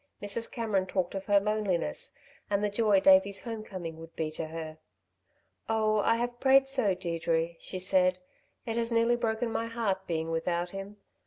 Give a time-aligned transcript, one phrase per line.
[0.19, 0.51] Mrs.
[0.51, 2.15] Cameron talked of her loneliness
[2.49, 4.79] and the joy Davey's home coming would be to her.
[5.69, 8.17] "Oh, I have prayed so, Deirdre," she said,
[8.65, 10.97] "It has nearly broken my heart being without him...